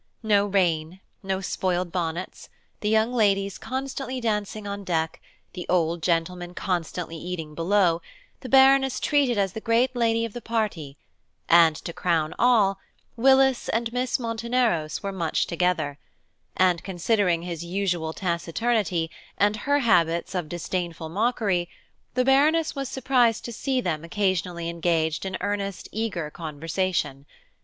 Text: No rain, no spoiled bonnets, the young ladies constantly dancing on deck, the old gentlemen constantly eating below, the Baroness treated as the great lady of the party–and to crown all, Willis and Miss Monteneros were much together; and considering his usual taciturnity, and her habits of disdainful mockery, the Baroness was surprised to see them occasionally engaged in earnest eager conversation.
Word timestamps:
No 0.23 0.47
rain, 0.47 0.99
no 1.21 1.41
spoiled 1.41 1.91
bonnets, 1.91 2.49
the 2.79 2.89
young 2.89 3.13
ladies 3.13 3.59
constantly 3.59 4.19
dancing 4.19 4.65
on 4.65 4.83
deck, 4.83 5.21
the 5.53 5.67
old 5.69 6.01
gentlemen 6.01 6.55
constantly 6.55 7.17
eating 7.17 7.53
below, 7.53 8.01
the 8.39 8.49
Baroness 8.49 8.99
treated 8.99 9.37
as 9.37 9.53
the 9.53 9.61
great 9.61 9.95
lady 9.95 10.25
of 10.25 10.33
the 10.33 10.41
party–and 10.41 11.75
to 11.75 11.93
crown 11.93 12.33
all, 12.39 12.79
Willis 13.15 13.69
and 13.69 13.93
Miss 13.93 14.17
Monteneros 14.17 15.03
were 15.03 15.11
much 15.11 15.45
together; 15.45 15.99
and 16.57 16.83
considering 16.83 17.43
his 17.43 17.63
usual 17.63 18.11
taciturnity, 18.11 19.11
and 19.37 19.55
her 19.55 19.81
habits 19.81 20.33
of 20.33 20.49
disdainful 20.49 21.09
mockery, 21.09 21.69
the 22.15 22.25
Baroness 22.25 22.75
was 22.75 22.89
surprised 22.89 23.45
to 23.45 23.53
see 23.53 23.79
them 23.81 24.03
occasionally 24.03 24.67
engaged 24.67 25.27
in 25.27 25.37
earnest 25.41 25.87
eager 25.91 26.31
conversation. 26.31 27.27